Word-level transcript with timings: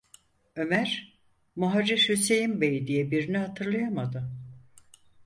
Ömer, 0.55 1.19
muharrir 1.55 2.05
Hüseyin 2.09 2.61
bey 2.61 2.87
diye 2.87 3.11
birini 3.11 3.37
hatırlayamadı. 3.37 4.31